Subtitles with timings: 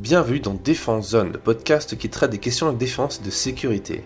[0.00, 4.02] Bienvenue dans Défense Zone, le podcast qui traite des questions de défense et de sécurité.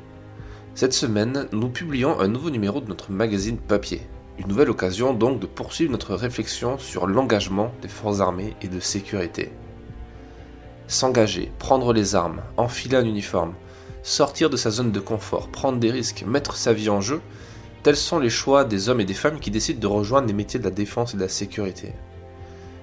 [0.74, 4.02] Cette semaine, nous publions un nouveau numéro de notre magazine papier.
[4.40, 8.80] Une nouvelle occasion donc de poursuivre notre réflexion sur l'engagement des forces armées et de
[8.80, 9.52] sécurité.
[10.88, 13.54] S'engager, prendre les armes, enfiler un uniforme,
[14.02, 17.20] sortir de sa zone de confort, prendre des risques, mettre sa vie en jeu,
[17.84, 20.58] tels sont les choix des hommes et des femmes qui décident de rejoindre les métiers
[20.58, 21.92] de la défense et de la sécurité.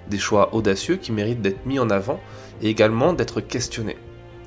[0.09, 2.19] Des choix audacieux qui méritent d'être mis en avant
[2.61, 3.97] et également d'être questionnés.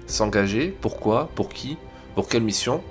[0.06, 1.78] S'engager, pourquoi, pour qui,
[2.14, 2.82] pour quelle mission?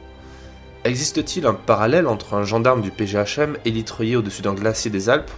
[0.83, 5.31] Existe-t-il un parallèle entre un gendarme du PGHM élitreillé au-dessus d'un glacier des Alpes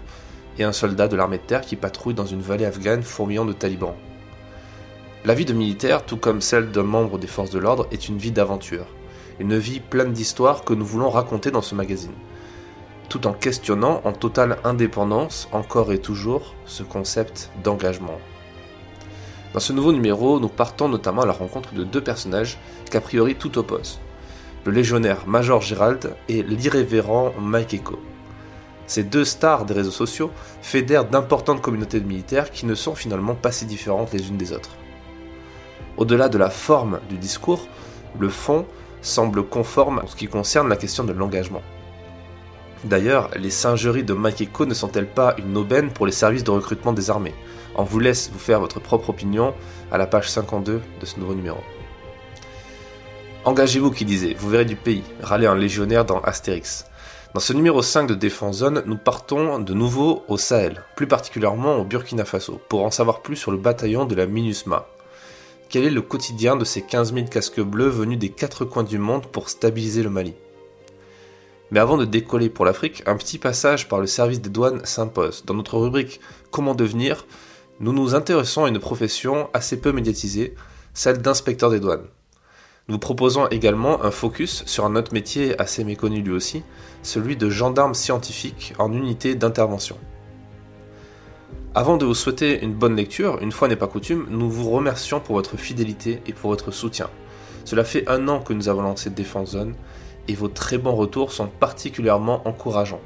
[0.58, 3.54] et un soldat de l'armée de terre qui patrouille dans une vallée afghane fourmillant de
[3.54, 3.96] talibans?
[5.26, 8.18] La vie de militaire, tout comme celle d'un membre des forces de l'ordre, est une
[8.18, 8.85] vie d'aventure.
[9.40, 12.13] Une vie pleine d'histoires que nous voulons raconter dans ce magazine
[13.09, 18.20] tout en questionnant en totale indépendance, encore et toujours, ce concept d'engagement.
[19.54, 22.58] Dans ce nouveau numéro, nous partons notamment à la rencontre de deux personnages
[22.91, 23.99] qu'a priori tout opposent.
[24.66, 27.99] Le légionnaire Major Gérald et l'irrévérend Mike Echo.
[28.88, 33.35] Ces deux stars des réseaux sociaux fédèrent d'importantes communautés de militaires qui ne sont finalement
[33.35, 34.76] pas si différentes les unes des autres.
[35.98, 37.68] Au-delà de la forme du discours,
[38.20, 38.66] le fond
[39.01, 41.62] semble conforme en ce qui concerne la question de l'engagement.
[42.86, 46.94] D'ailleurs, les singeries de Makeko ne sont-elles pas une aubaine pour les services de recrutement
[46.94, 47.34] des armées?
[47.76, 49.55] On vous laisse vous faire votre propre opinion
[49.91, 51.58] à la page 52 de ce nouveau numéro.
[53.44, 56.86] Engagez-vous qui disait, vous verrez du pays, râlait un légionnaire dans Astérix.
[57.34, 61.78] Dans ce numéro 5 de Défense Zone, nous partons de nouveau au Sahel, plus particulièrement
[61.78, 64.86] au Burkina Faso, pour en savoir plus sur le bataillon de la MINUSMA.
[65.69, 69.00] Quel est le quotidien de ces 15 000 casques bleus venus des quatre coins du
[69.00, 70.36] monde pour stabiliser le Mali?
[71.75, 75.44] Mais avant de décoller pour l'Afrique, un petit passage par le service des douanes s'impose.
[75.45, 77.28] Dans notre rubrique Comment devenir,
[77.81, 80.56] nous nous intéressons à une profession assez peu médiatisée,
[80.94, 82.06] celle d'inspecteur des douanes.
[82.88, 86.63] Nous proposons également un focus sur un autre métier assez méconnu lui aussi,
[87.03, 89.97] celui de gendarme scientifique en unité d'intervention.
[91.73, 95.19] Avant de vous souhaiter une bonne lecture, une fois n'est pas coutume, nous vous remercions
[95.19, 97.09] pour votre fidélité et pour votre soutien.
[97.66, 99.75] Cela fait un an que nous avons lancé Défense Zone
[100.28, 103.02] et vos très bons retours sont particulièrement encourageants.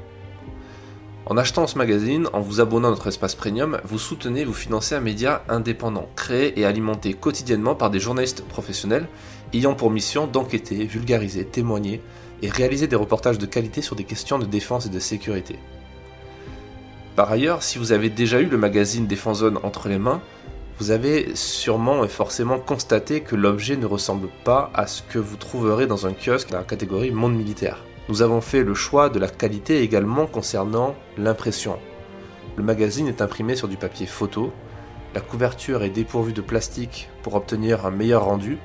[1.26, 4.52] En achetant ce magazine, en vous abonnant à notre espace premium, vous soutenez et vous
[4.52, 9.06] financez un média indépendant, créé et alimenté quotidiennement par des journalistes professionnels
[9.52, 12.00] ayant pour mission d'enquêter, vulgariser, témoigner
[12.42, 15.56] et réaliser des reportages de qualité sur des questions de défense et de sécurité.
[17.16, 20.22] Par ailleurs, si vous avez déjà eu le magazine Défense Zone entre les mains,
[20.80, 25.36] vous avez sûrement et forcément constaté que l'objet ne ressemble pas à ce que vous
[25.36, 27.84] trouverez dans un kiosque dans la catégorie monde militaire.
[28.08, 31.78] Nous avons fait le choix de la qualité également concernant l'impression.
[32.56, 34.54] Le magazine est imprimé sur du papier photo,
[35.14, 38.56] la couverture est dépourvue de plastique pour obtenir un meilleur rendu,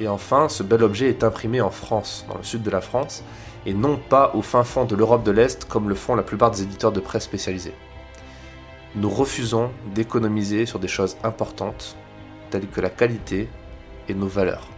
[0.00, 3.24] et enfin ce bel objet est imprimé en France, dans le sud de la France,
[3.66, 6.50] et non pas au fin fond de l'Europe de l'Est comme le font la plupart
[6.50, 7.74] des éditeurs de presse spécialisés
[8.94, 11.96] nous refusons d'économiser sur des choses importantes
[12.50, 13.48] telles que la qualité
[14.08, 14.68] et nos valeurs.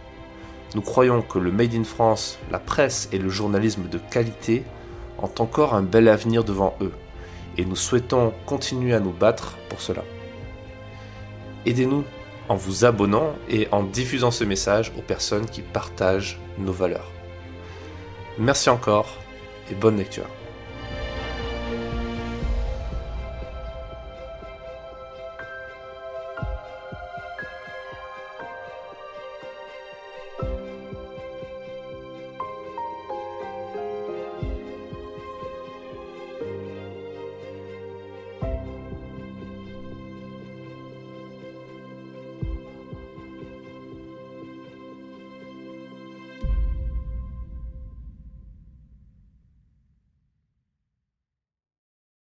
[0.73, 4.63] Nous croyons que le Made in France, la presse et le journalisme de qualité
[5.21, 6.93] ont encore un bel avenir devant eux
[7.57, 10.03] et nous souhaitons continuer à nous battre pour cela.
[11.65, 12.03] Aidez-nous
[12.47, 17.11] en vous abonnant et en diffusant ce message aux personnes qui partagent nos valeurs.
[18.37, 19.17] Merci encore
[19.71, 20.27] et bonne lecture.